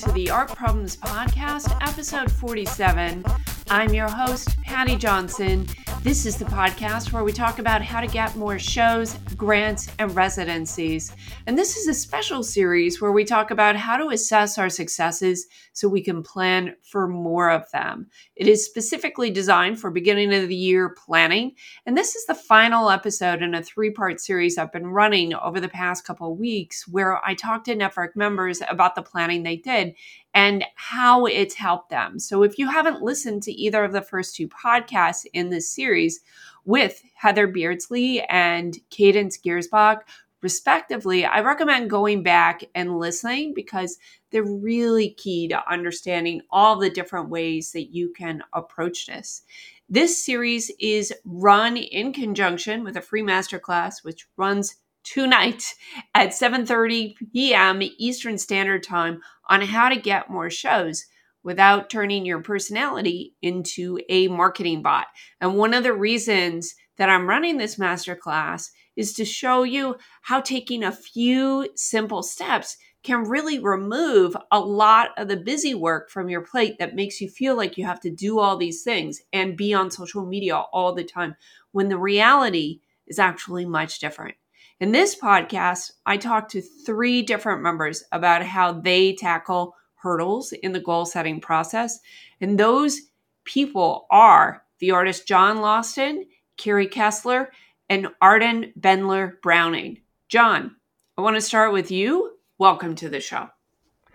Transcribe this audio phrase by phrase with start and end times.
[0.00, 3.22] to the Art Problems Podcast, episode 47.
[3.68, 5.66] I'm your host, Patty Johnson.
[6.02, 10.16] This is the podcast where we talk about how to get more shows, grants, and
[10.16, 11.14] residencies.
[11.46, 15.46] And this is a special series where we talk about how to assess our successes
[15.74, 18.06] so we can plan for more of them.
[18.34, 21.52] It is specifically designed for beginning of the year planning.
[21.84, 25.60] And this is the final episode in a three part series I've been running over
[25.60, 29.56] the past couple of weeks where I talked to Netvvrk members about the planning they
[29.56, 29.94] did
[30.34, 32.18] and how it's helped them.
[32.18, 36.20] So if you haven't listened to either of the first two podcasts in this series
[36.64, 40.02] with Heather Beardsley and Cadence Giersbach,
[40.42, 43.98] respectively, I recommend going back and listening because
[44.30, 49.42] they're really key to understanding all the different ways that you can approach this.
[49.88, 54.76] This series is run in conjunction with a free masterclass, which runs
[55.12, 55.74] tonight
[56.14, 57.82] at 7:30 p.m.
[57.98, 61.04] Eastern Standard Time on how to get more shows
[61.42, 65.06] without turning your personality into a marketing bot.
[65.40, 70.40] And one of the reasons that I'm running this masterclass is to show you how
[70.40, 76.28] taking a few simple steps can really remove a lot of the busy work from
[76.28, 79.56] your plate that makes you feel like you have to do all these things and
[79.56, 81.34] be on social media all the time
[81.72, 84.34] when the reality is actually much different.
[84.80, 90.72] In this podcast, I talked to three different members about how they tackle hurdles in
[90.72, 92.00] the goal setting process.
[92.40, 92.98] And those
[93.44, 96.22] people are the artist Jon Laustsen,
[96.56, 97.52] Karey Kessler,
[97.90, 100.00] and Arden Bendler Browning.
[100.30, 100.74] Jon,
[101.18, 102.38] I want to start with you.
[102.56, 103.50] Welcome to the show.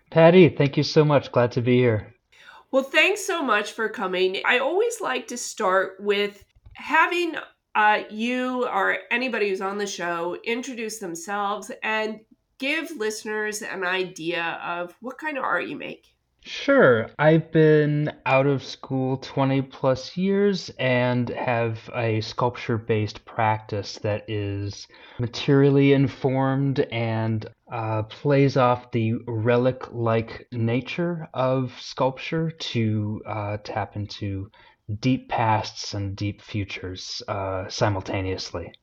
[0.10, 1.32] Patty, thank you so much.
[1.32, 2.12] Glad to be here.
[2.72, 4.42] Well, thanks so much for coming.
[4.44, 6.44] I always like to start with
[6.74, 7.36] having
[7.76, 12.22] uh, you or anybody who's on the show introduce themselves and
[12.58, 16.16] give listeners an idea of what kind of art you make.
[16.48, 17.08] Sure.
[17.18, 24.30] I've been out of school 20 plus years and have a sculpture based practice that
[24.30, 33.58] is materially informed and uh, plays off the relic like nature of sculpture to uh,
[33.64, 34.52] tap into
[35.00, 38.74] deep pasts and deep futures uh, simultaneously.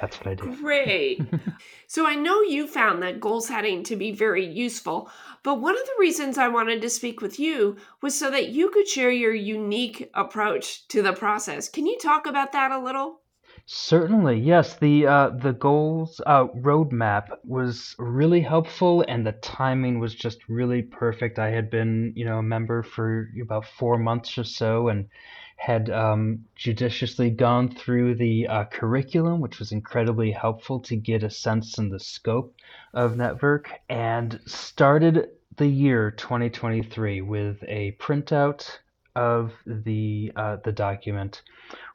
[0.00, 0.54] That's what I do.
[0.56, 1.22] Great.
[1.86, 5.10] so I know you found that goal setting to be very useful,
[5.42, 8.68] but one of the reasons I wanted to speak with you was so that you
[8.70, 11.68] could share your unique approach to the process.
[11.68, 13.20] Can you talk about that a little?
[13.68, 14.76] Certainly, yes.
[14.76, 20.82] The uh, the goals uh, roadmap was really helpful, and the timing was just really
[20.82, 21.38] perfect.
[21.38, 25.08] I had been, you know, a member for about four months or so, and
[25.56, 31.30] had um, judiciously gone through the uh, curriculum, which was incredibly helpful to get a
[31.30, 32.54] sense in the scope
[32.94, 38.78] of Netvvrk, and started the year 2023 with a printout
[39.16, 41.42] of the uh, the document,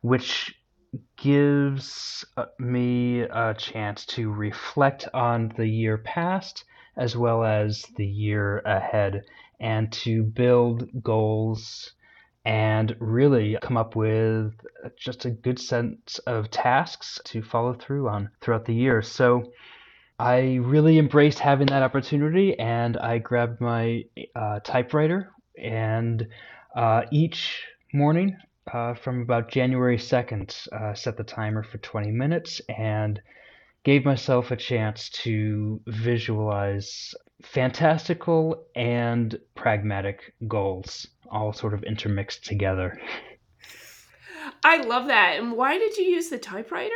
[0.02, 0.58] which
[1.18, 6.66] gives uh, me a chance to reflect on the year past
[6.97, 9.24] as well as the year ahead
[9.59, 11.94] and to build goals
[12.44, 14.53] and really come up with
[14.97, 19.02] just a good sense of tasks to follow through on throughout the year.
[19.02, 19.52] So
[20.18, 24.03] I really embraced having that opportunity and I grabbed my
[24.35, 26.28] uh, typewriter and
[26.75, 27.63] uh, each
[27.94, 28.35] morning
[28.74, 33.22] uh, from about January 2nd, uh, set the timer for 20 minutes and
[33.84, 43.00] gave myself a chance to visualize fantastical and pragmatic goals all sort of intermixed together.
[44.64, 45.40] I love that.
[45.40, 46.94] And why did you use the typewriter?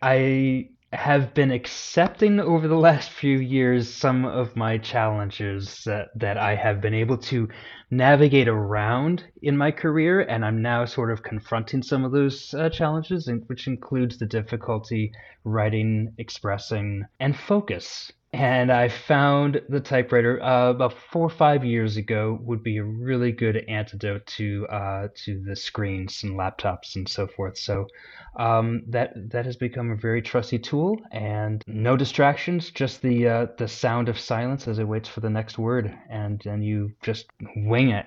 [0.00, 6.36] I have been accepting over the last few years some of my challenges that, that
[6.36, 7.48] I have been able to
[7.90, 12.68] navigate around in my career, and I'm now sort of confronting some of those uh,
[12.68, 15.12] challenges, which includes the difficulty
[15.44, 21.98] writing, expressing, and focus and I found the typewriter uh, about four or five years
[21.98, 27.06] ago would be a really good antidote to uh, to the screens and laptops and
[27.06, 27.58] so forth.
[27.58, 27.88] So
[28.36, 33.46] um, that that has become a very trusty tool, and no distractions, just the uh,
[33.58, 37.26] the sound of silence as it waits for the next word, and then you just
[37.56, 38.06] wing it.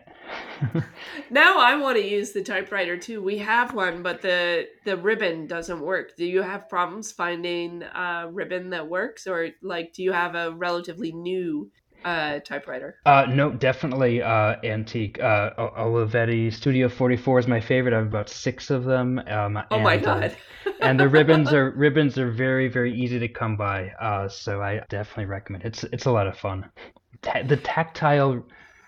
[1.29, 3.21] now I want to use the typewriter too.
[3.21, 6.15] We have one, but the the ribbon doesn't work.
[6.15, 10.51] Do you have problems finding a ribbon that works, or like do you have a
[10.51, 11.71] relatively new
[12.05, 12.95] uh, typewriter?
[13.05, 15.19] Uh, no, definitely uh, antique.
[15.21, 17.93] Uh, Olivetti Studio 44 is my favorite.
[17.93, 19.19] I have about six of them.
[19.27, 20.37] Um, oh and, my uh, god!
[20.81, 23.89] and the ribbons are ribbons are very very easy to come by.
[23.99, 25.65] Uh, so I definitely recommend.
[25.65, 25.67] It.
[25.67, 26.69] It's it's a lot of fun.
[27.21, 28.45] Ta- the tactile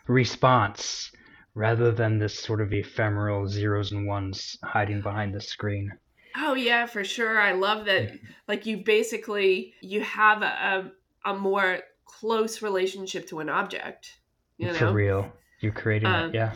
[0.07, 1.11] response
[1.55, 5.91] rather than this sort of ephemeral zeros and ones hiding behind the screen.
[6.35, 7.39] Oh yeah, for sure.
[7.39, 8.11] I love that.
[8.47, 10.91] Like you basically you have a
[11.27, 14.19] a more close relationship to an object.
[14.57, 15.31] You know, for real.
[15.59, 16.53] You're creating um, it, yeah.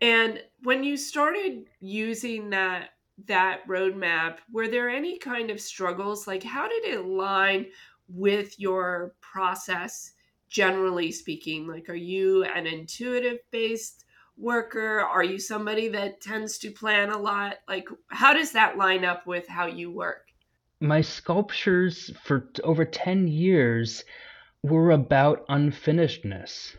[0.00, 2.90] And when you started using that
[3.26, 6.26] that roadmap, were there any kind of struggles?
[6.26, 7.66] Like, how did it align
[8.08, 10.12] with your process,
[10.48, 11.66] generally speaking?
[11.66, 14.04] Like, are you an intuitive based
[14.36, 15.00] worker?
[15.00, 17.56] Are you somebody that tends to plan a lot?
[17.68, 20.25] Like, how does that line up with how you work?
[20.80, 24.04] My sculptures for over 10 years
[24.62, 26.76] were about unfinishedness.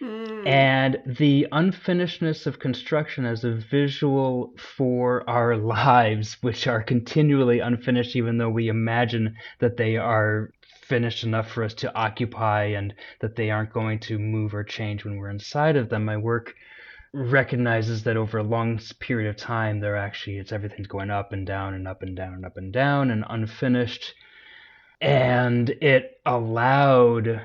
[0.00, 0.46] Mm.
[0.46, 8.16] And the unfinishedness of construction as a visual for our lives, which are continually unfinished,
[8.16, 10.50] even though we imagine that they are
[10.82, 15.04] finished enough for us to occupy and that they aren't going to move or change
[15.04, 16.04] when we're inside of them.
[16.04, 16.54] My work
[17.12, 21.46] recognizes that over a long period of time, there actually it's everything's going up and
[21.46, 24.14] down and up and down and up and down and unfinished.
[25.00, 27.40] And it allowed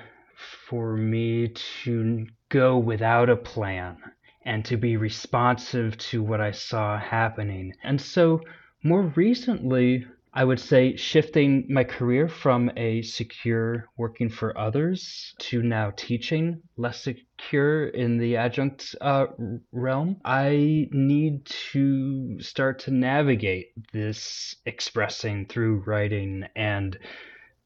[0.67, 1.53] for me
[1.83, 3.97] to go without a plan
[4.44, 7.73] and to be responsive to what I saw happening.
[7.83, 8.41] And so,
[8.83, 10.06] more recently,
[10.37, 16.61] I would say shifting my career from a secure working for others to now teaching,
[16.75, 19.27] less secure in the adjunct uh,
[19.71, 20.17] realm.
[20.25, 26.99] I need to start to navigate this expressing through writing and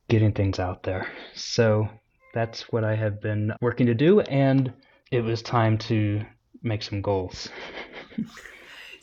[0.08, 1.08] getting things out there.
[1.34, 1.90] So
[2.36, 4.72] that's what I have been working to do, and
[5.10, 6.24] it was time to
[6.62, 7.50] make some goals.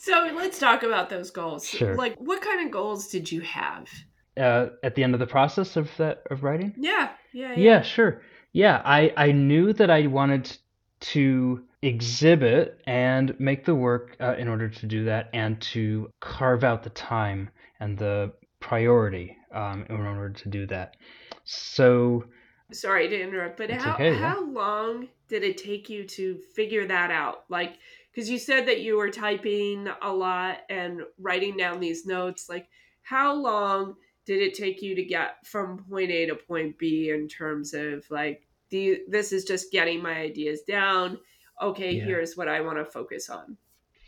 [0.07, 1.69] so let's talk about those goals.
[1.69, 1.97] Sure.
[1.97, 3.89] Like, what kind of goals did you have?
[4.37, 6.75] Uh, at the end of the process of that of writing?
[6.77, 7.57] Yeah, yeah, yeah.
[7.57, 8.23] Yeah, sure.
[8.53, 10.57] Yeah, I I knew that I wanted
[11.01, 16.65] to exhibit and make the work uh, in order to do that, and to carve
[16.65, 17.51] out the time
[17.81, 20.97] and the priority um, in order to do that.
[21.45, 22.25] So
[22.73, 24.53] sorry to interrupt, but how okay, how yeah.
[24.53, 27.45] long did it take you to figure that out?
[27.49, 27.79] Like,
[28.17, 32.49] because you said that you were typing a lot and writing down these notes.
[32.49, 32.67] Like,
[33.03, 37.29] how long did it take you to get from point A to point B in
[37.29, 41.19] terms of like, the, this is just getting my ideas down.
[41.61, 42.05] Okay, yeah.
[42.05, 43.59] here's what I want to focus on.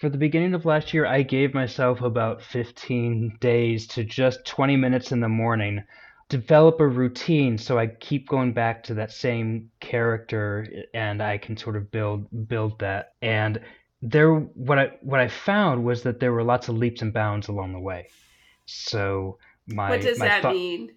[0.00, 4.76] For the beginning of last year, I gave myself about 15 days to just 20
[4.76, 5.84] minutes in the morning
[6.28, 11.56] develop a routine so I keep going back to that same character and I can
[11.56, 13.14] sort of build build that.
[13.22, 13.61] And
[14.00, 17.49] there what I what I found was that there were lots of leaps and bounds
[17.49, 18.09] along the way.
[18.67, 20.93] So my What does my that mean?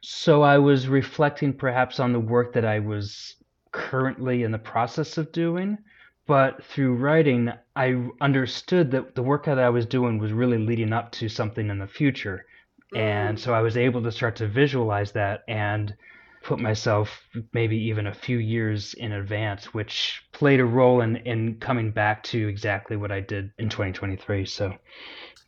[0.00, 3.36] So I was reflecting perhaps on the work that I was
[3.72, 5.78] currently in the process of doing,
[6.26, 10.92] but through writing I understood that the work that I was doing was really leading
[10.92, 12.46] up to something in the future
[12.94, 12.98] mm.
[12.98, 15.94] and so I was able to start to visualize that and
[16.44, 21.58] put myself maybe even a few years in advance, which played a role in, in
[21.58, 24.44] coming back to exactly what I did in 2023.
[24.44, 24.74] So,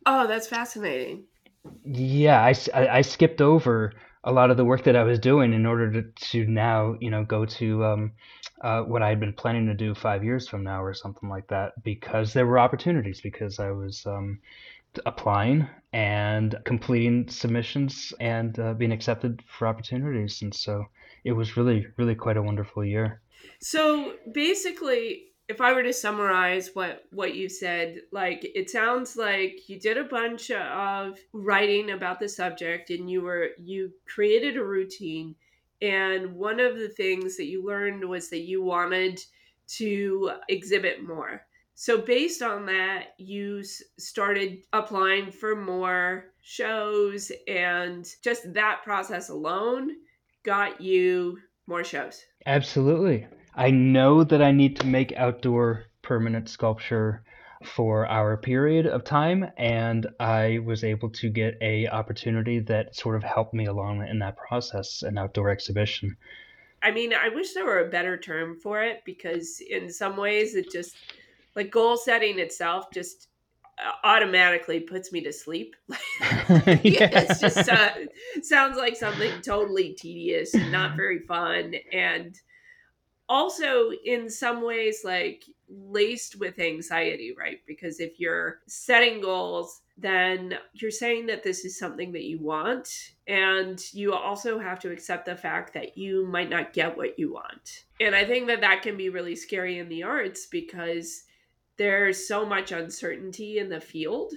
[0.05, 1.25] oh, that's fascinating.
[1.85, 5.53] Yeah, I, I, I skipped over a lot of the work that I was doing
[5.53, 6.01] in order to,
[6.31, 8.11] to now, you know, go to um,
[8.61, 11.47] uh, what I had been planning to do five years from now or something like
[11.47, 14.39] that because there were opportunities because I was um,
[15.05, 20.41] applying and completing submissions and uh, being accepted for opportunities.
[20.41, 20.85] And so
[21.23, 23.21] it was really, really quite a wonderful year.
[23.61, 29.69] So basically, if I were to summarize what what you said, like it sounds like
[29.69, 34.63] you did a bunch of writing about the subject and you were you created a
[34.63, 35.35] routine
[35.81, 39.21] and one of the things that you learned was that you wanted
[39.67, 41.45] to exhibit more
[41.79, 43.63] so, based on that, you
[43.99, 49.91] started applying for more shows, and just that process alone
[50.43, 52.25] got you more shows.
[52.47, 53.27] Absolutely.
[53.53, 57.23] I know that I need to make outdoor permanent sculpture
[57.63, 63.15] for our period of time and I was able to get a opportunity that sort
[63.15, 66.17] of helped me along in that process an outdoor exhibition.
[66.81, 70.55] I mean, I wish there were a better term for it because in some ways
[70.55, 70.95] it just
[71.57, 73.27] like goal setting itself just
[73.77, 75.75] uh, automatically puts me to sleep.
[76.19, 77.89] It's just uh,
[78.41, 82.39] sounds like something totally tedious and not very fun, and
[83.27, 87.59] also in some ways like laced with anxiety, right?
[87.67, 93.13] Because if you're setting goals then you're saying that this is something that you want.
[93.27, 97.33] And you also have to accept the fact that you might not get what you
[97.33, 97.85] want.
[97.99, 101.23] And I think that that can be really scary in the arts because
[101.77, 104.33] there's so much uncertainty in the field.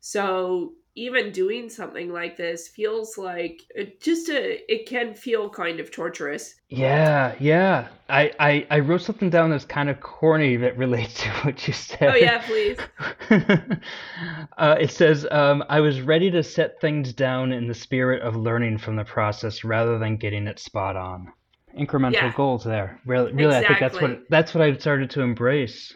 [0.00, 5.80] So even doing something like this feels like it just a it can feel kind
[5.80, 6.56] of torturous.
[6.68, 7.88] Yeah yeah.
[8.08, 11.72] I, I i wrote something down that's kind of corny that relates to what you
[11.72, 12.10] said.
[12.10, 12.78] Oh yeah please.
[14.58, 18.36] Uh, it says um, i was ready to set things down in the spirit of
[18.36, 21.32] learning from the process rather than getting it spot on.
[21.78, 22.32] Incremental yeah.
[22.36, 23.00] goals there.
[23.06, 23.64] Really really exactly.
[23.64, 25.94] i think that's what that's what i've started to embrace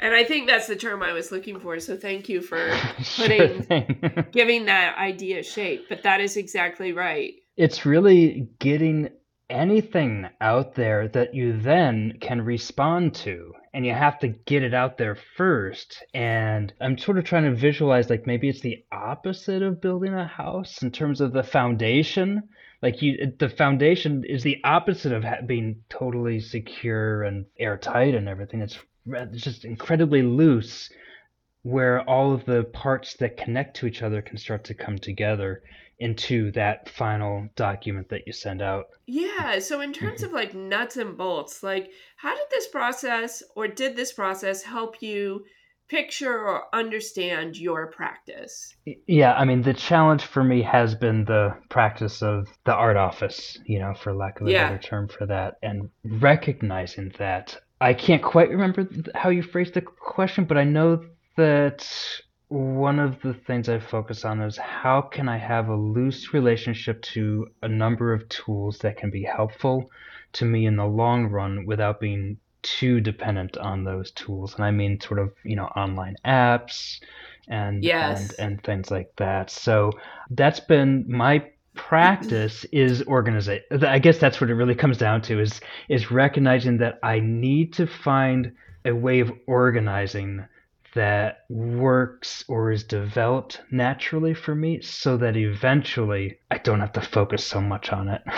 [0.00, 1.78] and I think that's the term I was looking for.
[1.80, 2.76] So thank you for
[3.16, 5.88] putting sure giving that idea shape.
[5.88, 7.34] But that is exactly right.
[7.56, 9.10] It's really getting
[9.48, 14.74] anything out there that you then can respond to and you have to get it
[14.74, 19.62] out there first and i'm sort of trying to visualize like maybe it's the opposite
[19.62, 22.42] of building a house in terms of the foundation
[22.86, 28.60] like you the foundation is the opposite of being totally secure and airtight and everything
[28.60, 28.78] it's
[29.32, 30.88] just incredibly loose
[31.62, 35.62] where all of the parts that connect to each other can start to come together
[35.98, 38.84] into that final document that you send out.
[39.06, 39.58] Yeah.
[39.58, 40.26] So, in terms mm-hmm.
[40.26, 45.02] of like nuts and bolts, like how did this process or did this process help
[45.02, 45.44] you
[45.88, 48.74] picture or understand your practice?
[49.06, 49.34] Yeah.
[49.34, 53.78] I mean, the challenge for me has been the practice of the art office, you
[53.78, 54.68] know, for lack of a yeah.
[54.68, 59.82] better term for that, and recognizing that I can't quite remember how you phrased the
[59.82, 61.04] question, but I know
[61.36, 61.86] that
[62.48, 67.02] one of the things I focus on is how can I have a loose relationship
[67.02, 69.90] to a number of tools that can be helpful
[70.34, 74.54] to me in the long run without being too dependent on those tools.
[74.54, 77.00] And I mean sort of, you know, online apps
[77.48, 78.20] and yes.
[78.20, 79.50] and, and things like that.
[79.50, 79.92] So
[80.30, 83.84] that's been my practice is organization.
[83.84, 87.72] I guess that's what it really comes down to is is recognizing that I need
[87.74, 88.52] to find
[88.84, 90.44] a way of organizing
[90.94, 97.02] that works or is developed naturally for me so that eventually I don't have to
[97.02, 98.22] focus so much on it.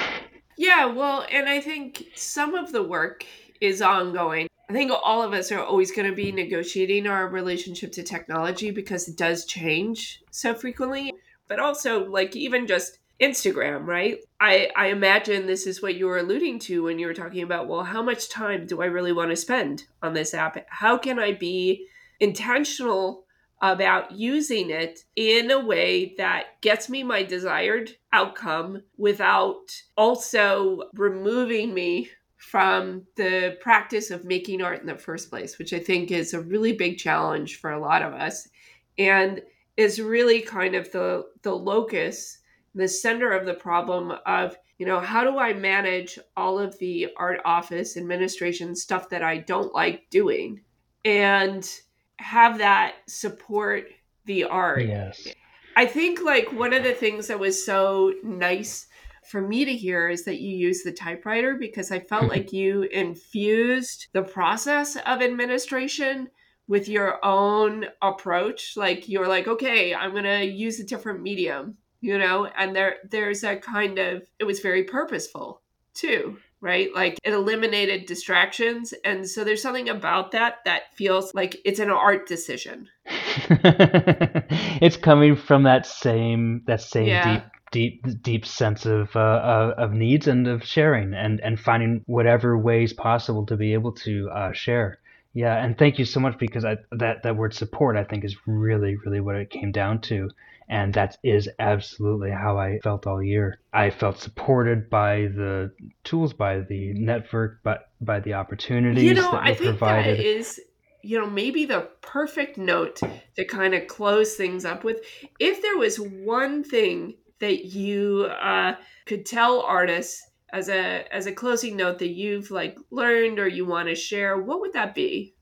[0.60, 3.24] Yeah, well, and I think some of the work
[3.60, 4.48] is ongoing.
[4.68, 8.70] I think all of us are always going to be negotiating our relationship to technology
[8.70, 11.14] because it does change so frequently.
[11.46, 14.18] But also, like, even just Instagram, right?
[14.38, 17.66] I, I imagine this is what you were alluding to when you were talking about,
[17.66, 20.64] well, how much time do I really want to spend on this app?
[20.68, 21.86] How can I be
[22.20, 23.24] intentional
[23.60, 31.74] about using it in a way that gets me my desired outcome without also removing
[31.74, 32.08] me
[32.38, 36.40] from the practice of making art in the first place, which I think is a
[36.40, 38.48] really big challenge for a lot of us
[38.96, 39.42] and
[39.76, 42.38] is really kind of the the locus
[42.74, 47.08] the center of the problem of you know how do i manage all of the
[47.16, 50.60] art office administration stuff that i don't like doing
[51.04, 51.80] and
[52.18, 53.86] have that support
[54.24, 54.86] the art?
[54.86, 55.28] Yes.
[55.76, 58.87] I think like one of the things that was so nice
[59.28, 62.32] for me to hear is that you use the typewriter because i felt mm-hmm.
[62.32, 66.28] like you infused the process of administration
[66.66, 68.74] with your own approach.
[68.76, 72.46] Like you're like okay i'm going to use a different medium you know?
[72.46, 75.62] And there there's a kind of it was very purposeful
[75.94, 76.92] too right?
[76.94, 78.92] Like it eliminated distractions.
[79.04, 82.88] And so there's something about that that feels like it's an art decision.
[84.80, 87.34] It's coming from that same that same yeah.
[87.34, 92.56] deep deep deep sense of uh, of needs and of sharing and and finding whatever
[92.56, 94.98] ways possible to be able to uh, share
[95.34, 98.36] yeah and thank you so much because I, that that word support i think is
[98.46, 100.30] really really what it came down to
[100.68, 103.58] and that is absolutely how I felt all year.
[103.72, 105.72] I felt supported by the
[106.04, 110.18] tools, by the network, but by the opportunities you know, that I think provided.
[110.18, 110.60] That is,
[111.02, 113.00] you know, maybe the perfect note
[113.36, 115.00] to kind of close things up with.
[115.38, 118.74] If there was one thing that you uh,
[119.06, 123.66] could tell artists as a as a closing note that you've like learned or you
[123.66, 125.34] want to share, what would that be?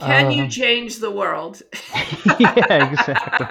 [0.00, 1.62] Can um, you change the world?
[2.38, 3.46] yeah, exactly.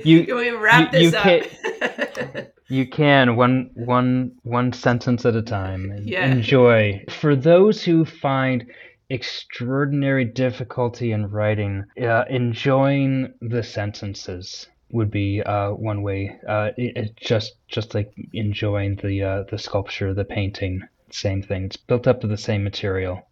[0.04, 1.24] you, can we wrap you, this you up?
[1.24, 5.92] Can, you can one one one sentence at a time.
[6.04, 6.26] Yeah.
[6.26, 7.04] Enjoy.
[7.10, 8.66] For those who find
[9.10, 16.38] extraordinary difficulty in writing, uh, enjoying the sentences would be uh, one way.
[16.46, 21.64] Uh, it, it just just like enjoying the uh, the sculpture, the painting same thing.
[21.64, 23.26] It's built up of the same material.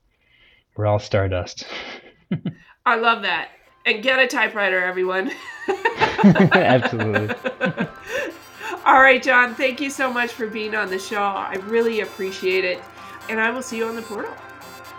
[0.77, 1.67] We're all stardust.
[2.87, 3.51] I love that.
[3.85, 5.31] And get a typewriter, everyone.
[6.25, 7.35] Absolutely.
[8.85, 11.23] All right, Jon, thank you so much for being on the show.
[11.23, 12.83] I really appreciate it.
[13.29, 14.33] And I will see you on the portal.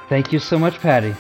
[0.10, 1.14] Thank you so much, Patty.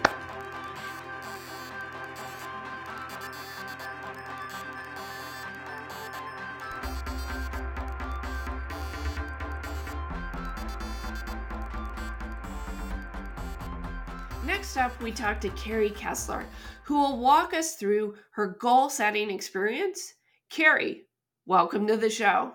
[14.46, 16.46] Next up, we talk to Karey Kessler,
[16.84, 20.14] who will walk us through her goal setting experience.
[20.50, 21.02] Karey,
[21.46, 22.54] welcome to the show.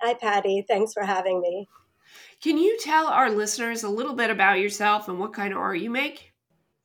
[0.00, 0.64] Hi, Patty.
[0.68, 1.68] Thanks for having me.
[2.42, 5.78] Can you tell our listeners a little bit about yourself and what kind of art
[5.78, 6.32] you make?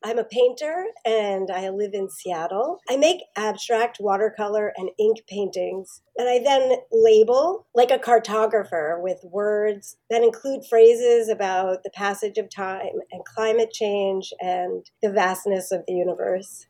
[0.04, 2.78] I'm a painter and I live in Seattle.
[2.88, 9.18] I make abstract watercolor and ink paintings and I then label like a cartographer with
[9.24, 15.72] words that include phrases about the passage of time and climate change and the vastness
[15.72, 16.68] of the universe.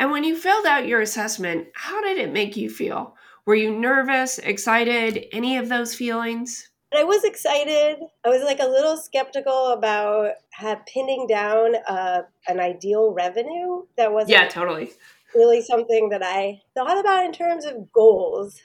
[0.00, 3.14] And when you filled out your assessment, how did it make you feel?
[3.44, 6.70] Were you nervous, excited, any of those feelings?
[6.94, 7.98] I was excited.
[8.24, 14.12] I was like a little skeptical about have pinning down uh, an ideal revenue that
[14.12, 14.92] wasn't yeah, totally
[15.34, 18.60] really something that I thought about in terms of goals.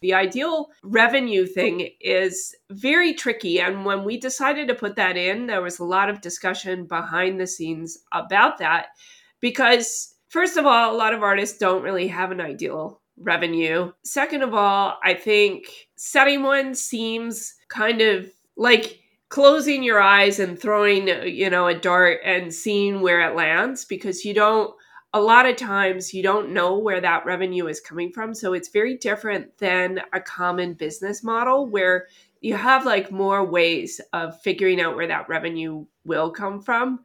[0.00, 3.60] The ideal revenue thing is very tricky.
[3.60, 7.40] And when we decided to put that in, there was a lot of discussion behind
[7.40, 8.86] the scenes about that.
[9.40, 13.92] Because, first of all, a lot of artists don't really have an ideal revenue.
[14.04, 20.60] Second of all, I think setting one seems kind of like closing your eyes and
[20.60, 24.74] throwing, you know, a dart and seeing where it lands because you don't
[25.14, 28.34] a lot of times you don't know where that revenue is coming from.
[28.34, 32.06] So it's very different than a common business model where
[32.40, 37.00] you have like more ways of figuring out where that revenue will come from.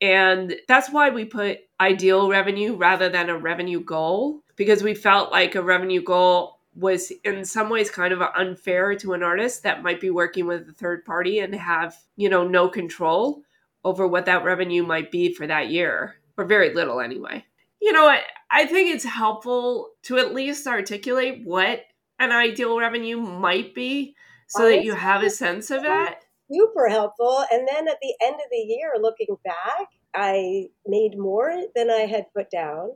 [0.00, 5.30] And that's why we put ideal revenue rather than a revenue goal because we felt
[5.30, 9.82] like a revenue goal was in some ways kind of unfair to an artist that
[9.82, 13.42] might be working with a third party and have, you know, no control
[13.84, 17.42] over what that revenue might be for that year, or very little anyway.
[17.80, 21.80] You know, I, I think it's helpful to at least articulate what
[22.18, 24.14] an ideal revenue might be
[24.48, 26.20] so that you have a sense of that.
[26.50, 27.44] Super helpful.
[27.50, 32.06] And then at the end of the year, looking back, I made more than I
[32.06, 32.90] had put down.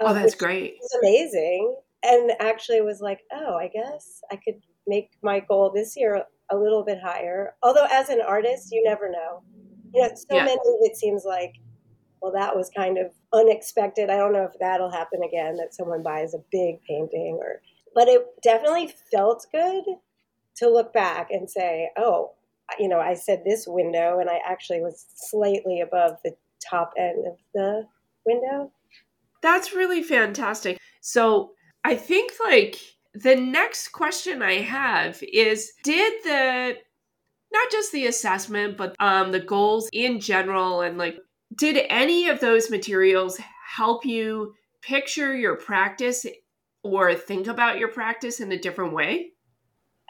[0.00, 0.74] Oh, um, that's great.
[0.80, 1.76] It's amazing.
[2.04, 6.56] And actually was like, oh, I guess I could make my goal this year a
[6.56, 7.54] little bit higher.
[7.62, 9.42] Although as an artist, you never know.
[9.94, 10.44] You know, so yeah.
[10.44, 11.54] many it seems like,
[12.20, 14.10] well, that was kind of unexpected.
[14.10, 17.60] I don't know if that'll happen again that someone buys a big painting or
[17.94, 19.84] but it definitely felt good
[20.56, 22.32] to look back and say, oh,
[22.78, 26.34] you know, I said this window and I actually was slightly above the
[26.68, 27.86] top end of the
[28.24, 28.72] window.
[29.42, 30.78] That's really fantastic.
[31.00, 31.52] So
[31.84, 32.78] I think like
[33.14, 36.76] the next question I have is did the
[37.52, 41.18] not just the assessment but um the goals in general and like
[41.58, 43.38] did any of those materials
[43.76, 46.24] help you picture your practice
[46.82, 49.32] or think about your practice in a different way?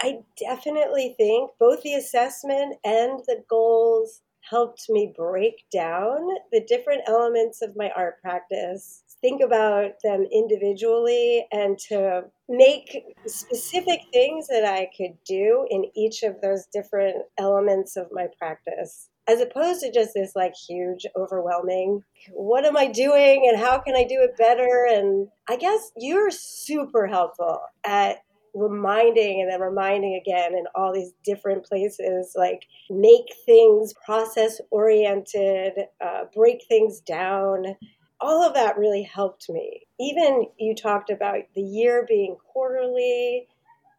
[0.02, 7.02] I definitely think both the assessment and the goals helped me break down the different
[7.06, 14.64] elements of my art practice think about them individually and to make specific things that
[14.64, 19.08] I could do in each of those different elements of my practice.
[19.28, 23.94] As opposed to just this like huge, overwhelming, what am I doing and how can
[23.94, 24.88] I do it better?
[24.90, 28.18] And I guess you're super helpful at
[28.54, 35.72] reminding and then reminding again in all these different places like make things process oriented
[36.04, 37.76] uh, break things down
[38.22, 39.82] all of that really helped me.
[39.98, 43.48] Even you talked about the year being quarterly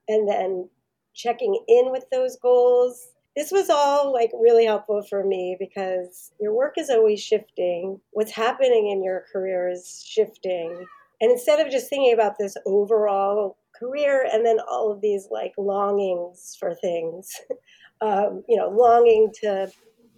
[0.08, 0.70] and then
[1.14, 3.10] checking in with those goals.
[3.36, 8.00] This was all like really helpful for me because your work is always shifting.
[8.12, 10.86] What's happening in your career is shifting.
[11.20, 15.54] And instead of just thinking about this overall career and then all of these like
[15.58, 17.30] longings for things,
[18.02, 19.70] um, you know, longing to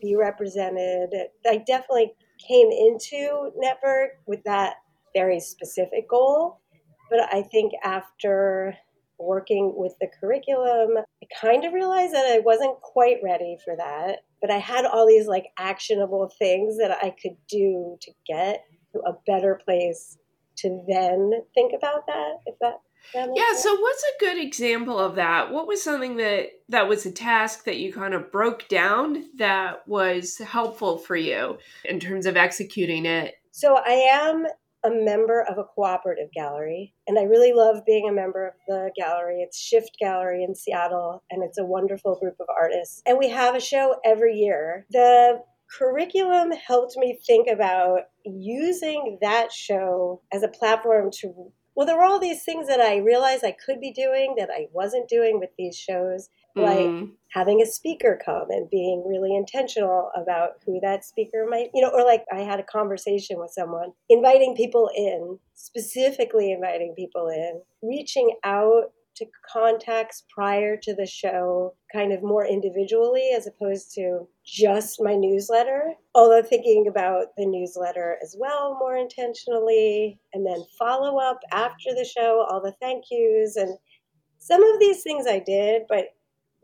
[0.01, 1.10] be represented,
[1.47, 2.13] I definitely
[2.47, 4.75] came into Netvvrk with that
[5.15, 6.60] very specific goal.
[7.10, 8.75] But I think after
[9.17, 14.19] working with the curriculum, I kind of realized that I wasn't quite ready for that.
[14.41, 18.99] But I had all these like actionable things that I could do to get to
[18.99, 20.17] a better place
[20.58, 22.75] to then think about that, if that
[23.13, 27.11] yeah so what's a good example of that what was something that that was a
[27.11, 32.37] task that you kind of broke down that was helpful for you in terms of
[32.37, 34.45] executing it So I am
[34.85, 38.91] a member of a cooperative gallery, and I really love being a member of the
[38.95, 39.41] gallery.
[39.41, 43.01] It's Shift Gallery in Seattle, and it's a wonderful group of artists.
[43.05, 44.85] And we have a show every year.
[44.91, 45.41] The
[45.75, 52.03] curriculum helped me think about using that show as a platform to well there were
[52.03, 55.49] all these things that i realized i could be doing that i wasn't doing with
[55.57, 57.11] these shows like mm.
[57.33, 61.89] having a speaker come and being really intentional about who that speaker might you know
[61.89, 67.61] or like i had a conversation with someone inviting people in specifically inviting people in
[67.81, 74.28] reaching out to contacts prior to the show kind of more individually as opposed to
[74.45, 75.93] just my newsletter.
[76.13, 82.06] Although thinking about the newsletter as well more intentionally, and then follow up after the
[82.06, 83.56] show, all the thank yous.
[83.56, 83.78] And
[84.39, 86.06] some of these things I did, but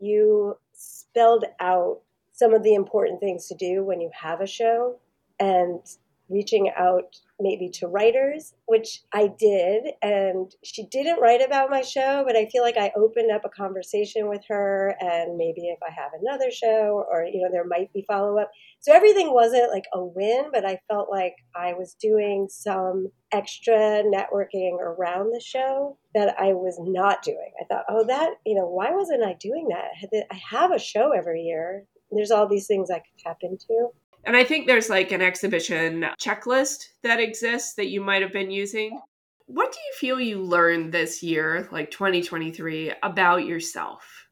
[0.00, 2.00] you spelled out
[2.32, 4.98] some of the important things to do when you have a show.
[5.40, 5.80] And
[6.28, 9.88] reaching out maybe to writers, which I did.
[10.00, 13.48] And she didn't write about my show, but I feel like I opened up a
[13.48, 14.96] conversation with her.
[15.00, 18.50] And maybe if I have another show, or, you know, there might be follow up.
[18.80, 24.02] So everything wasn't like a win, but I felt like I was doing some extra
[24.04, 27.52] networking around the show that I was not doing.
[27.60, 30.24] I thought, oh, that, you know, why wasn't I doing that?
[30.30, 31.84] I have a show every year.
[32.10, 33.88] There's all these things I could tap into.
[34.24, 38.50] And I think there's like an exhibition checklist that exists that you might have been
[38.50, 39.00] using.
[39.46, 44.28] What do you feel you learned this year, like 2023, about yourself?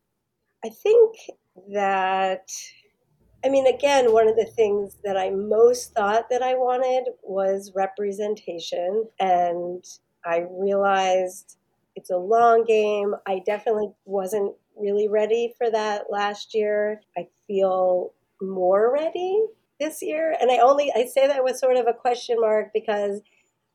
[0.64, 1.16] I think
[1.72, 2.48] that,
[3.44, 7.72] I mean, again, one of the things that I most thought that I wanted was
[7.74, 9.06] representation.
[9.18, 9.84] And
[10.24, 11.56] I realized
[11.96, 13.14] it's a long game.
[13.26, 17.00] I definitely wasn't really ready for that last year.
[17.18, 19.44] I feel more ready
[19.80, 20.36] this year.
[20.40, 23.20] And I only I say that with sort of a question mark because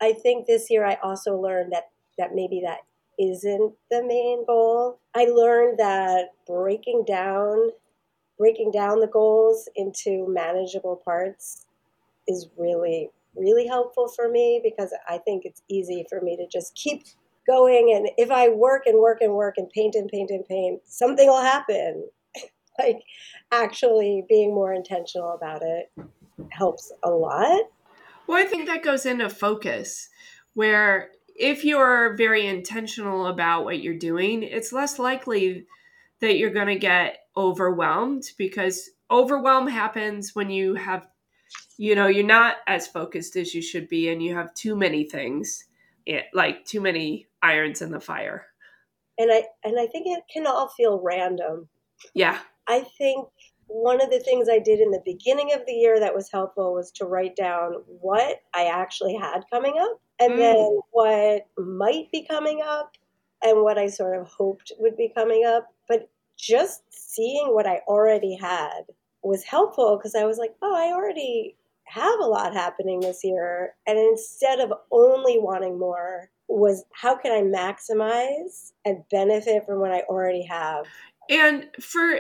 [0.01, 2.79] I think this year I also learned that that maybe that
[3.19, 4.99] isn't the main goal.
[5.15, 7.71] I learned that breaking down
[8.37, 11.65] breaking down the goals into manageable parts
[12.27, 16.75] is really really helpful for me because I think it's easy for me to just
[16.75, 17.03] keep
[17.47, 20.81] going and if I work and work and work and paint and paint and paint,
[20.85, 22.07] something will happen.
[22.79, 22.99] like
[23.51, 25.91] actually being more intentional about it
[26.49, 27.63] helps a lot.
[28.27, 30.09] Well, I think that goes into focus,
[30.53, 35.65] where if you're very intentional about what you're doing, it's less likely
[36.21, 41.07] that you're going to get overwhelmed because overwhelm happens when you have,
[41.77, 45.03] you know, you're not as focused as you should be and you have too many
[45.03, 45.65] things,
[46.07, 48.47] eh, like too many irons in the fire.
[49.17, 51.69] And I and I think it can all feel random.
[52.13, 52.39] Yeah.
[52.67, 53.28] I think
[53.67, 56.73] one of the things I did in the beginning of the year that was helpful
[56.73, 60.38] was to write down what I actually had coming up and mm.
[60.38, 62.91] then what might be coming up
[63.43, 65.67] and what I sort of hoped would be coming up.
[65.88, 68.84] But just seeing what I already had
[69.23, 73.75] was helpful because I was like, oh, I already have a lot happening this year.
[73.88, 79.91] And instead of only wanting more, was how can I maximize and benefit from what
[79.91, 80.86] I already have?
[81.30, 82.19] And for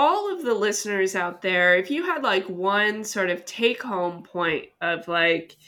[0.00, 4.22] all of the listeners out there, if you had like one sort of take home
[4.22, 5.58] point of like,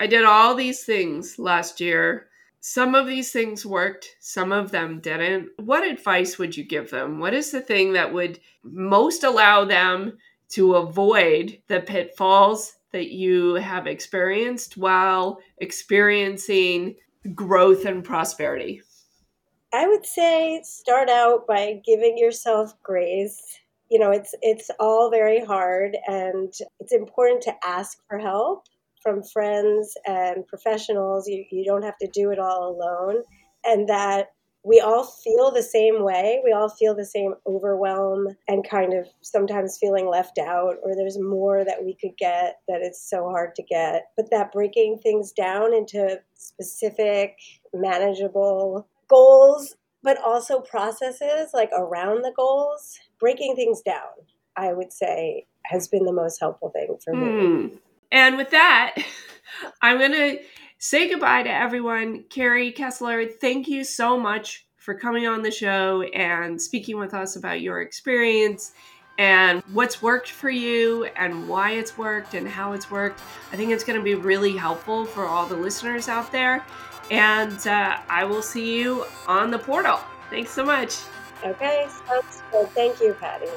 [0.00, 2.26] I did all these things last year.
[2.58, 5.50] Some of these things worked, some of them didn't.
[5.56, 7.20] What advice would you give them?
[7.20, 13.54] What is the thing that would most allow them to avoid the pitfalls that you
[13.54, 16.96] have experienced while experiencing
[17.36, 18.82] growth and prosperity?
[19.72, 23.59] I would say start out by giving yourself grace.
[23.90, 28.64] You know, it's it's all very hard and it's important to ask for help
[29.02, 31.26] from friends and professionals.
[31.28, 33.22] You you don't have to do it all alone
[33.64, 34.28] and that
[34.62, 36.40] we all feel the same way.
[36.44, 41.18] We all feel the same overwhelm and kind of sometimes feeling left out, or there's
[41.18, 44.08] more that we could get that it's so hard to get.
[44.16, 47.36] But that breaking things down into specific,
[47.72, 54.10] manageable goals, but also processes like around the goals, breaking things down,
[54.56, 57.26] I would say has been the most helpful thing for me.
[57.26, 57.78] Mm.
[58.12, 58.96] And with that,
[59.82, 60.38] I'm going to
[60.78, 62.24] say goodbye to everyone.
[62.28, 67.36] Karey Kessler, thank you so much for coming on the show and speaking with us
[67.36, 68.72] about your experience
[69.18, 73.20] and what's worked for you and why it's worked and how it's worked.
[73.52, 76.64] I think it's going to be really helpful for all the listeners out there.
[77.10, 79.98] And uh, I will see you on the portal.
[80.30, 80.96] Thanks so much.
[81.44, 82.68] Okay, sounds good.
[82.68, 83.48] Thank you, Patty.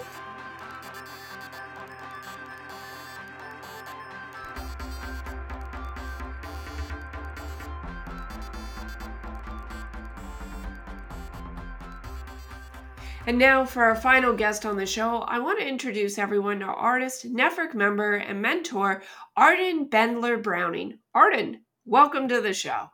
[13.26, 16.66] And now, for our final guest on the show, I want to introduce everyone to
[16.66, 19.02] artist, Netvvrk member, and mentor
[19.38, 21.00] Arden Bendler Browning.
[21.16, 22.90] Arden, welcome to the show.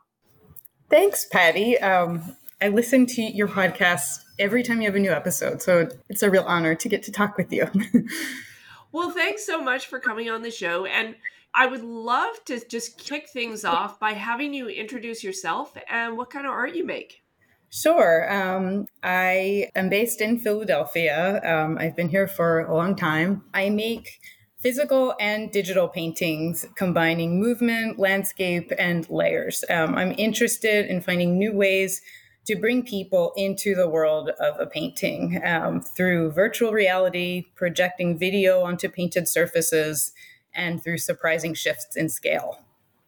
[0.90, 1.78] Thanks, Patty.
[1.78, 6.24] Um, I listen to your podcast every time you have a new episode, so it's
[6.24, 7.70] a real honor to get to talk with you.
[8.92, 10.86] well, thanks so much for coming on the show.
[10.86, 11.14] And
[11.54, 16.30] I would love to just kick things off by having you introduce yourself and what
[16.30, 17.22] kind of art you make.
[17.70, 18.30] Sure.
[18.32, 21.40] Um, I am based in Philadelphia.
[21.44, 23.44] Um, I've been here for a long time.
[23.54, 24.20] I make
[24.60, 29.64] physical and digital paintings combining movement, landscape, and layers.
[29.70, 32.02] Um, I'm interested in finding new ways
[32.46, 38.62] to bring people into the world of a painting um, through virtual reality, projecting video
[38.62, 40.12] onto painted surfaces,
[40.54, 42.58] and through surprising shifts in scale.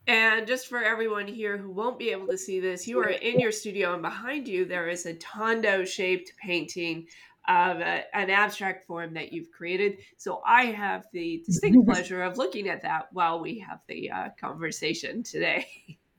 [0.07, 3.38] And just for everyone here who won't be able to see this, you are in
[3.38, 7.07] your studio, and behind you there is a tondo shaped painting
[7.49, 9.99] of a, an abstract form that you've created.
[10.17, 14.29] So I have the distinct pleasure of looking at that while we have the uh,
[14.41, 15.67] conversation today.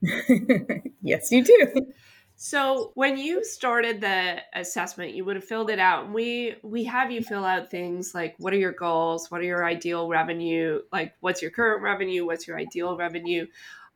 [1.02, 1.92] yes, you do.
[2.36, 6.06] So when you started the assessment, you would have filled it out.
[6.06, 9.44] And we we have you fill out things like what are your goals, what are
[9.44, 13.46] your ideal revenue, like what's your current revenue, what's your ideal revenue.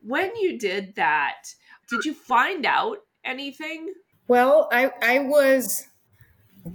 [0.01, 1.53] When you did that,
[1.89, 3.93] did you find out anything?
[4.27, 5.85] Well, I I was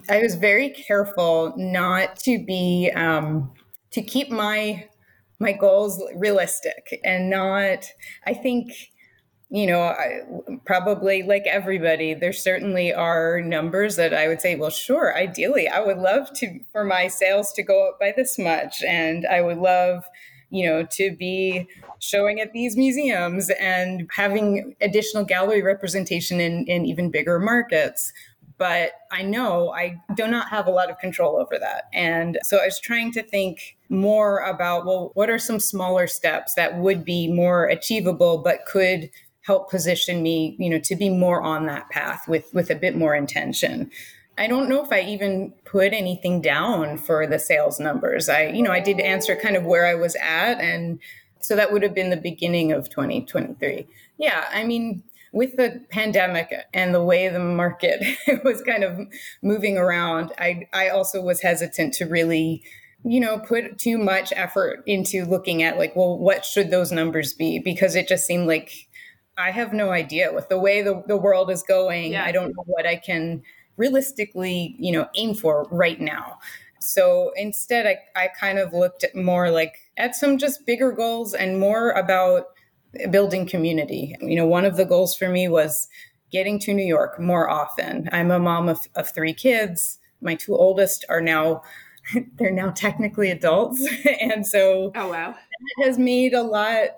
[0.09, 3.53] I was very careful not to be um,
[3.93, 4.89] to keep my
[5.39, 7.87] my goals realistic and not.
[8.27, 8.73] I think
[9.55, 10.23] you know, I,
[10.67, 15.79] probably like everybody, there certainly are numbers that I would say, well, sure, ideally, I
[15.79, 19.59] would love to for my sales to go up by this much, and I would
[19.59, 20.05] love,
[20.51, 21.69] you know, to be
[22.01, 28.13] showing at these museums and having additional gallery representation in, in even bigger markets.
[28.57, 31.85] But I know I do not have a lot of control over that.
[31.93, 36.55] And so I was trying to think more about, well, what are some smaller steps
[36.55, 39.11] that would be more achievable, but could
[39.43, 42.97] help position me, you know, to be more on that path with with a bit
[42.97, 43.91] more intention.
[44.39, 48.29] I don't know if I even put anything down for the sales numbers.
[48.29, 50.99] I, you know, I did answer kind of where I was at and
[51.45, 53.87] so that would have been the beginning of 2023.
[54.17, 55.03] Yeah, I mean,
[55.35, 58.01] with the pandemic and the way the market
[58.45, 58.99] was kind of
[59.43, 62.63] moving around, I I also was hesitant to really
[63.05, 67.35] you know put too much effort into looking at like well what should those numbers
[67.35, 68.71] be because it just seemed like
[69.37, 72.13] I have no idea with the way the, the world is going.
[72.13, 72.25] Yeah.
[72.25, 73.43] I don't know what I can
[73.77, 76.39] realistically, you know, aim for right now.
[76.79, 81.35] So instead, I, I kind of looked at more like at some just bigger goals
[81.35, 82.54] and more about
[83.11, 84.17] building community.
[84.21, 85.89] You know, one of the goals for me was
[86.31, 88.09] getting to New York more often.
[88.13, 89.99] I'm a mom of, of three kids.
[90.21, 91.63] My two oldest are now
[92.37, 93.87] they're now technically adults
[94.21, 96.89] and so oh wow that has made a lot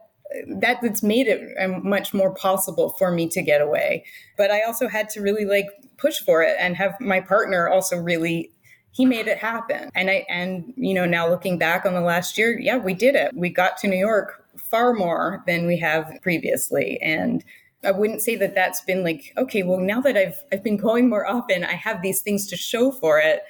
[0.49, 4.05] that that's made it um, much more possible for me to get away
[4.37, 7.97] but i also had to really like push for it and have my partner also
[7.97, 8.51] really
[8.91, 12.37] he made it happen and i and you know now looking back on the last
[12.37, 16.11] year yeah we did it we got to new york far more than we have
[16.23, 17.45] previously and
[17.85, 21.09] I wouldn't say that that's been like okay well now that I've I've been going
[21.09, 23.43] more often I have these things to show for it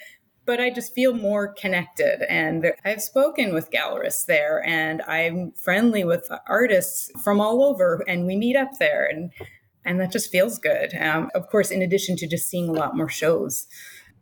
[0.46, 2.22] but I just feel more connected.
[2.30, 8.26] And I've spoken with gallerists there, and I'm friendly with artists from all over, and
[8.26, 9.32] we meet up there, and
[9.84, 10.94] and that just feels good.
[10.94, 13.66] Um, of course, in addition to just seeing a lot more shows,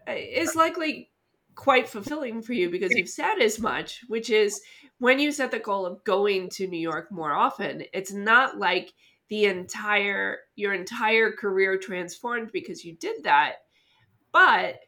[0.06, 1.10] it's likely
[1.54, 4.60] quite fulfilling for you because you've said as much, which is
[4.98, 8.92] when you set the goal of going to New York more often, it's not like
[9.28, 13.56] the entire your entire career transformed because you did that,
[14.32, 14.80] but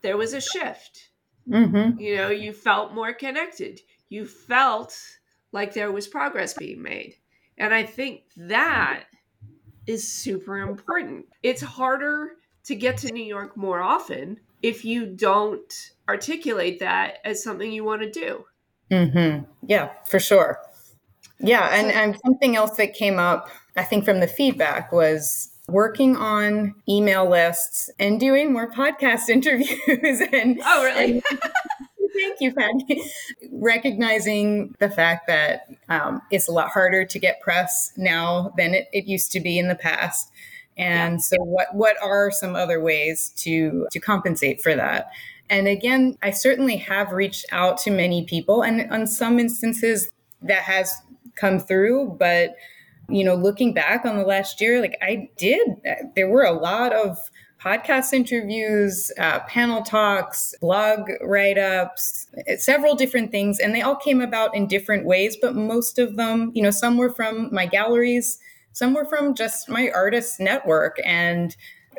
[0.00, 1.10] there was a shift.
[1.48, 1.98] Mm-hmm.
[2.00, 3.80] You know, you felt more connected.
[4.08, 4.98] You felt
[5.52, 7.14] like there was progress being made.
[7.56, 9.04] And I think that
[9.86, 11.26] is super important.
[11.42, 12.32] It's harder
[12.64, 17.84] to get to New York more often if you don't articulate that as something you
[17.84, 18.44] want to do.
[18.90, 19.44] Mm-hmm.
[19.66, 20.58] Yeah, for sure.
[21.40, 26.16] Yeah, and, and something else that came up, I think, from the feedback was working
[26.16, 31.22] on email lists and doing more podcast interviews and oh really and,
[32.14, 33.02] thank you patty
[33.52, 38.88] recognizing the fact that um, it's a lot harder to get press now than it,
[38.92, 40.30] it used to be in the past
[40.78, 41.18] and yeah.
[41.18, 45.10] so what what are some other ways to to compensate for that
[45.50, 50.10] and again i certainly have reached out to many people and on some instances
[50.42, 50.92] that has
[51.34, 52.54] come through but
[53.08, 55.66] you know, looking back on the last year, like I did,
[56.14, 57.18] there were a lot of
[57.62, 63.58] podcast interviews, uh, panel talks, blog write ups, several different things.
[63.58, 66.96] And they all came about in different ways, but most of them, you know, some
[66.96, 68.38] were from my galleries,
[68.72, 70.98] some were from just my artist network.
[71.04, 71.56] And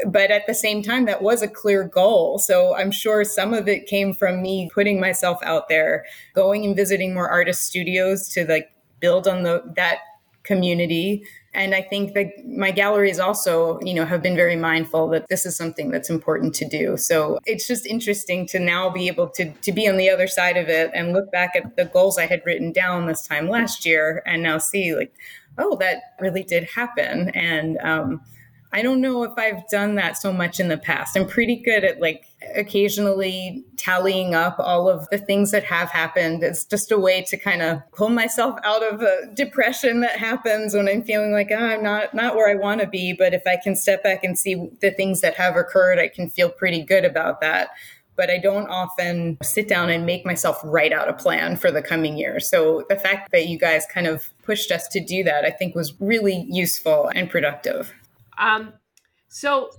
[0.07, 2.39] but at the same time that was a clear goal.
[2.39, 6.75] So i'm sure some of it came from me putting myself out there going and
[6.75, 9.99] visiting more artist studios to like build on the that
[10.43, 11.23] community.
[11.53, 15.45] And i think that my galleries also you know have been very mindful that this
[15.45, 16.97] is something that's important to do.
[16.97, 20.57] So it's just interesting to now be able to to be on the other side
[20.57, 23.85] of it and look back at the goals i had written down this time last
[23.85, 25.13] year and now see like
[25.59, 27.29] oh that really did happen.
[27.29, 28.21] And um,
[28.71, 31.17] I don't know if I've done that so much in the past.
[31.17, 36.43] I'm pretty good at like occasionally tallying up all of the things that have happened.
[36.43, 40.75] It's just a way to kind of pull myself out of a depression that happens
[40.75, 43.13] when I'm feeling like oh, I'm not not where I want to be.
[43.13, 46.29] But if I can step back and see the things that have occurred, I can
[46.29, 47.69] feel pretty good about that.
[48.15, 51.81] But I don't often sit down and make myself write out a plan for the
[51.81, 52.39] coming year.
[52.41, 55.73] So the fact that you guys kind of pushed us to do that, I think
[55.73, 57.93] was really useful and productive.
[58.39, 58.73] Um,
[59.27, 59.69] so,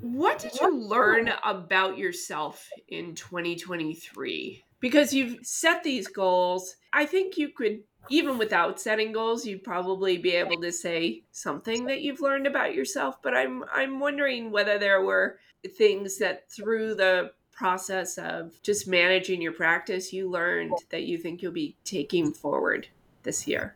[0.00, 4.64] what did you learn about yourself in 2023?
[4.80, 10.16] Because you've set these goals, I think you could, even without setting goals, you'd probably
[10.16, 13.20] be able to say something that you've learned about yourself.
[13.22, 15.38] But I'm I'm wondering whether there were
[15.76, 21.42] things that through the process of just managing your practice you learned that you think
[21.42, 22.86] you'll be taking forward
[23.24, 23.74] this year.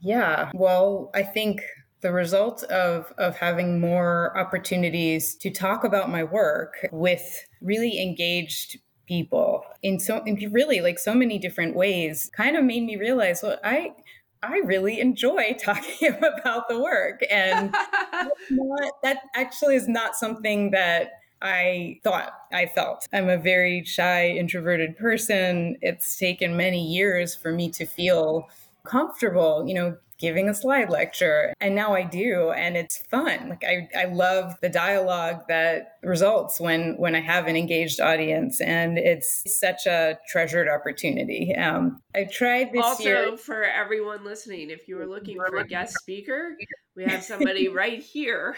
[0.00, 1.62] Yeah, well, I think
[2.00, 8.78] the result of of having more opportunities to talk about my work with really engaged
[9.06, 13.42] people in so in really like so many different ways kind of made me realize
[13.42, 13.92] well i
[14.42, 16.08] i really enjoy talking
[16.38, 17.70] about the work and
[18.50, 23.06] not, that actually is not something that I thought I felt.
[23.14, 25.78] I'm a very shy, introverted person.
[25.80, 28.46] It's taken many years for me to feel
[28.84, 31.52] comfortable, you know, giving a slide lecture.
[31.60, 32.50] And now I do.
[32.50, 33.48] And it's fun.
[33.48, 38.60] Like I, I love the dialogue that results when when I have an engaged audience.
[38.60, 41.54] And it's such a treasured opportunity.
[41.56, 43.36] Um, I tried this also, year.
[43.36, 46.56] for everyone listening, if you were looking for a guest speaker,
[46.94, 48.56] we have somebody right here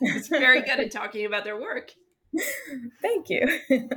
[0.00, 1.92] who's very good at talking about their work.
[3.02, 3.60] Thank you.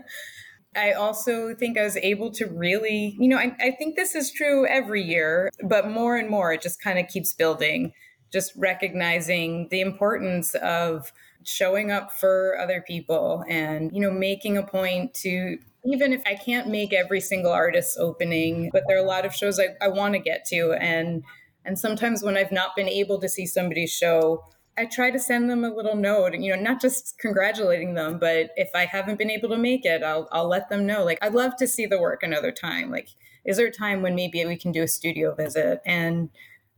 [0.76, 4.32] I also think I was able to really, you know, I, I think this is
[4.32, 7.94] true every year, but more and more it just kind of keeps building,
[8.32, 11.12] just recognizing the importance of
[11.44, 16.36] showing up for other people and, you know, making a point to even if I
[16.36, 19.88] can't make every single artist's opening, but there are a lot of shows I, I
[19.88, 20.74] want to get to.
[20.74, 21.24] And
[21.66, 24.44] and sometimes when I've not been able to see somebody's show,
[24.78, 28.20] I try to send them a little note, and you know, not just congratulating them,
[28.20, 31.04] but if I haven't been able to make it, I'll I'll let them know.
[31.04, 32.92] Like I'd love to see the work another time.
[32.92, 33.10] Like,
[33.46, 35.82] is there a time when maybe we can do a studio visit?
[35.86, 36.30] And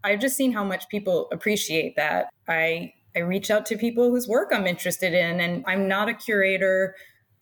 [0.04, 2.30] I've just seen how much people appreciate that.
[2.48, 6.14] I I reach out to people whose work I'm interested in, and I'm not a
[6.14, 6.96] curator.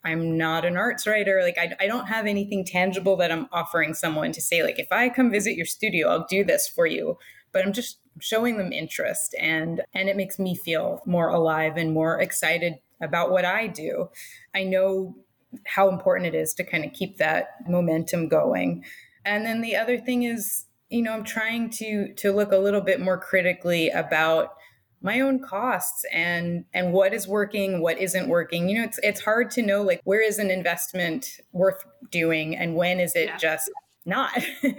[0.04, 1.40] I'm not an arts writer.
[1.42, 4.90] Like I, I don't have anything tangible that I'm offering someone to say, like, if
[4.90, 7.18] I come visit your studio, I'll do this for you.
[7.58, 11.92] But I'm just showing them interest and and it makes me feel more alive and
[11.92, 14.10] more excited about what I do.
[14.54, 15.16] I know
[15.66, 18.84] how important it is to kind of keep that momentum going.
[19.24, 22.80] And then the other thing is, you know, I'm trying to to look a little
[22.80, 24.54] bit more critically about
[25.00, 29.20] my own costs and and what is working what isn't working you know it's it's
[29.20, 33.36] hard to know like where is an investment worth doing and when is it yeah.
[33.36, 33.70] just
[34.04, 34.36] not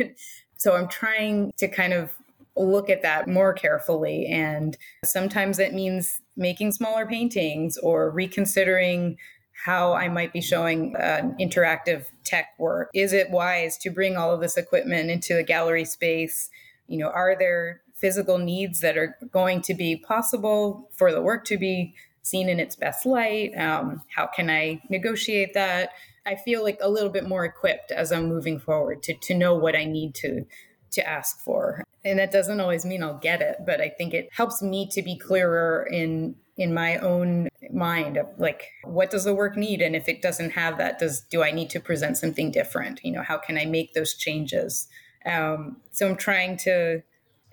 [0.58, 2.12] so i'm trying to kind of
[2.60, 4.26] look at that more carefully.
[4.28, 9.18] And sometimes it means making smaller paintings or reconsidering
[9.66, 12.90] how I might be showing uh, interactive tech work.
[12.94, 16.50] Is it wise to bring all of this equipment into a gallery space?
[16.88, 21.44] You know, are there physical needs that are going to be possible for the work
[21.46, 23.52] to be seen in its best light?
[23.58, 25.92] Um, how can I negotiate that?
[26.26, 29.56] I feel like a little bit more equipped as I'm moving forward to to know
[29.56, 30.46] what I need to
[30.92, 31.84] to ask for.
[32.06, 35.02] And that doesn't always mean I'll get it, but I think it helps me to
[35.02, 39.96] be clearer in in my own mind of like what does the work need and
[39.96, 43.00] if it doesn't have that does do I need to present something different?
[43.04, 44.88] You know, how can I make those changes?
[45.26, 47.02] Um, so I'm trying to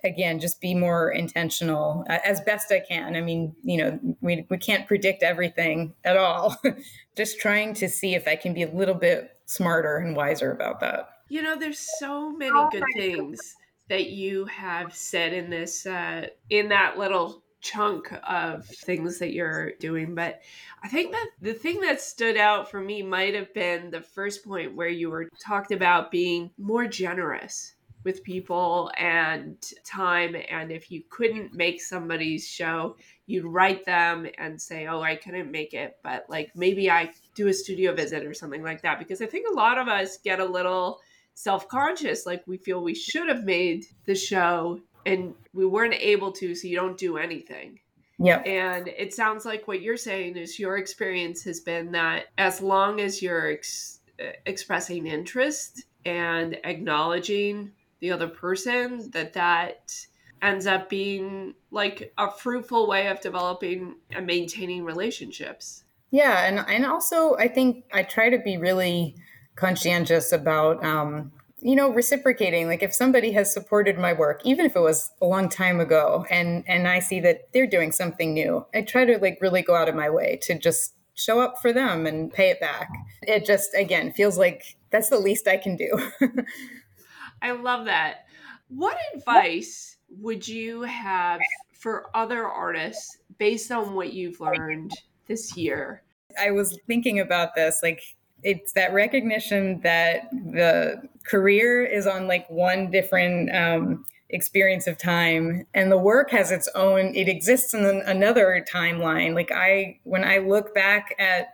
[0.03, 4.57] again just be more intentional as best i can i mean you know we, we
[4.57, 6.55] can't predict everything at all
[7.17, 10.79] just trying to see if i can be a little bit smarter and wiser about
[10.79, 13.55] that you know, there's so many good things
[13.89, 19.71] that you have said in this uh, in that little chunk of things that you're
[19.73, 20.15] doing.
[20.15, 20.41] But
[20.83, 24.45] I think that the thing that stood out for me might have been the first
[24.45, 27.73] point where you were talked about being more generous
[28.03, 30.35] with people and time.
[30.49, 35.51] And if you couldn't make somebody's show, you'd write them and say, Oh, I couldn't
[35.51, 38.99] make it, but like maybe I do a studio visit or something like that.
[38.99, 41.01] Because I think a lot of us get a little
[41.37, 46.31] self conscious, like we feel we should have made the show and we weren't able
[46.31, 47.79] to, so you don't do anything.
[48.17, 48.39] Yeah.
[48.39, 52.99] And it sounds like what you're saying is your experience has been that as long
[52.99, 53.99] as you're ex-
[54.47, 59.95] expressing interest and acknowledging the other person, that that
[60.41, 65.83] ends up being like a fruitful way of developing and maintaining relationships.
[66.09, 69.15] Yeah, and and also I think I try to be really
[69.57, 72.67] conscientious about um, you know reciprocating.
[72.67, 76.25] Like if somebody has supported my work even if it was a long time ago
[76.29, 79.75] and and i see that they're doing something new i try to like really go
[79.75, 82.89] out of my way to just show up for them and pay it back.
[83.23, 86.11] It just again feels like that's the least i can do.
[87.41, 88.25] I love that.
[88.69, 91.41] What advice would you have
[91.73, 94.91] for other artists based on what you've learned
[95.27, 96.03] this year?
[96.39, 98.01] I was thinking about this like
[98.43, 105.65] it's that recognition that the career is on like one different um, experience of time
[105.73, 109.33] and the work has its own it exists in another timeline.
[109.33, 111.53] Like i when i look back at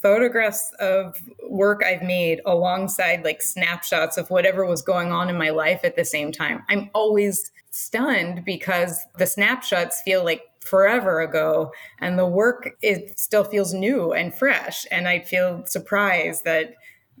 [0.00, 1.16] photographs of
[1.48, 5.96] work i've made alongside like snapshots of whatever was going on in my life at
[5.96, 12.26] the same time i'm always stunned because the snapshots feel like forever ago and the
[12.26, 16.74] work it still feels new and fresh and i feel surprised that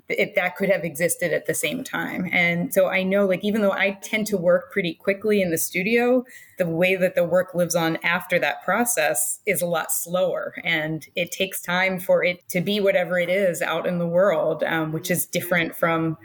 [0.08, 2.28] it, that could have existed at the same time.
[2.32, 5.58] And so i know like even though i tend to work pretty quickly in the
[5.58, 6.24] studio
[6.58, 11.06] the way that the work lives on after that process is a lot slower and
[11.16, 14.92] it takes time for it to be whatever it is out in the world um,
[14.92, 16.16] which is different from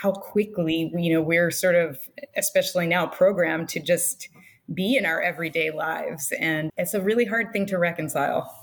[0.00, 1.98] how quickly you know we're sort of
[2.36, 4.28] especially now programmed to just
[4.72, 6.32] be in our everyday lives.
[6.38, 8.54] And it's a really hard thing to reconcile.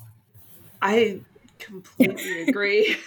[0.81, 1.21] I
[1.59, 2.97] completely agree.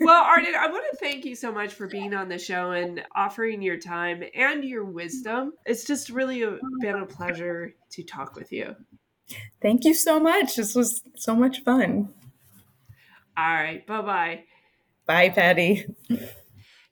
[0.00, 3.02] well, Arden, I want to thank you so much for being on the show and
[3.14, 5.52] offering your time and your wisdom.
[5.66, 8.74] It's just really a, been a pleasure to talk with you.
[9.62, 10.56] Thank you so much.
[10.56, 12.10] This was so much fun.
[13.36, 13.86] All right.
[13.86, 14.44] Bye bye.
[15.06, 15.86] Bye, Paddy.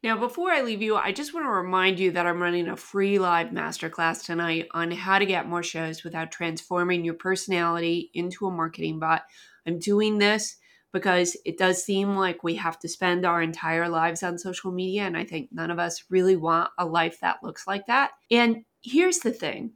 [0.02, 2.76] Now, before I leave you, I just want to remind you that I'm running a
[2.76, 8.46] free live masterclass tonight on how to get more shows without transforming your personality into
[8.46, 9.22] a marketing bot.
[9.64, 10.56] I'm doing this
[10.92, 15.02] because it does seem like we have to spend our entire lives on social media,
[15.02, 18.10] and I think none of us really want a life that looks like that.
[18.28, 19.70] And here's the thing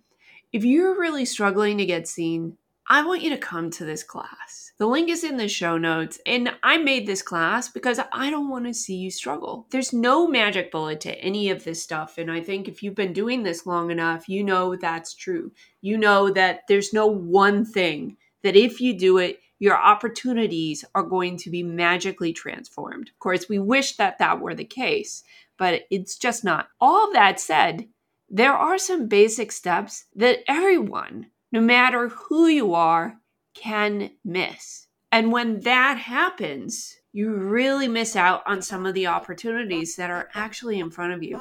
[0.52, 2.58] if you're really struggling to get seen,
[2.88, 4.65] I want you to come to this class.
[4.78, 6.20] The link is in the show notes.
[6.26, 9.66] And I made this class because I don't want to see you struggle.
[9.70, 12.18] There's no magic bullet to any of this stuff.
[12.18, 15.52] And I think if you've been doing this long enough, you know that's true.
[15.80, 21.02] You know that there's no one thing that if you do it, your opportunities are
[21.02, 23.08] going to be magically transformed.
[23.08, 25.24] Of course, we wish that that were the case,
[25.56, 26.68] but it's just not.
[26.78, 27.88] All that said,
[28.28, 33.18] there are some basic steps that everyone no matter who you are,
[33.56, 34.86] can miss.
[35.10, 40.28] And when that happens, you really miss out on some of the opportunities that are
[40.34, 41.40] actually in front of you.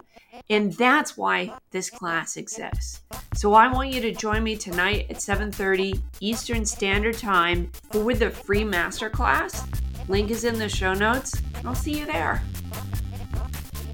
[0.50, 3.02] And that's why this class exists.
[3.34, 8.30] So I want you to join me tonight at 7:30 Eastern Standard Time for the
[8.30, 9.68] free masterclass.
[10.08, 11.42] Link is in the show notes.
[11.66, 12.42] I'll see you there.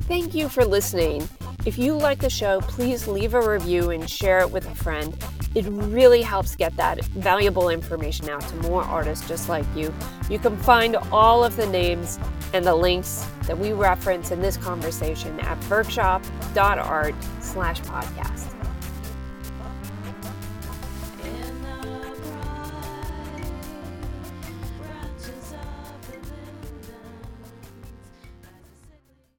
[0.04, 1.28] Thank you for listening.
[1.66, 5.18] If you like the show, please leave a review and share it with a friend.
[5.54, 9.94] It really helps get that valuable information out to more artists just like you.
[10.30, 12.20] You can find all of the names
[12.54, 18.51] and the links that we reference in this conversation at workshop.art slash podcast.